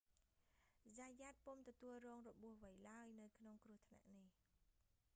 [0.97, 4.29] zayat ពុំទទួលរងរបួសអ្វីឡើយ នៅក្នុងគ្រោះថ្នាក់នេះ